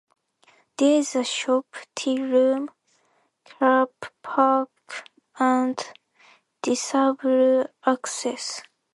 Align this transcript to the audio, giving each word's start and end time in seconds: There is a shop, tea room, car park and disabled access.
There 0.77 0.97
is 0.97 1.15
a 1.15 1.23
shop, 1.23 1.75
tea 1.95 2.19
room, 2.19 2.71
car 3.45 3.87
park 4.23 4.71
and 5.37 5.77
disabled 6.63 7.69
access. 7.85 8.63